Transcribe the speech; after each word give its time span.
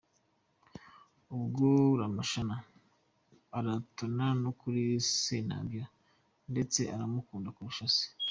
Ubwo 1.35 1.65
Rumashana 1.99 2.55
aratona 3.57 4.25
no 4.43 4.51
kuri 4.59 4.83
Sentabyo, 5.21 5.83
ndetse 6.51 6.79
aramukunda 6.93 7.49
kurusha 7.55 7.85
se. 7.95 8.05